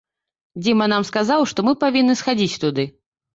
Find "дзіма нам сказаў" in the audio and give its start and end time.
0.61-1.45